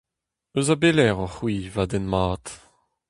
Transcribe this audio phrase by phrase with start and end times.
[0.57, 2.45] Eus a-belec'h oc'h-c'hwi, va den mat?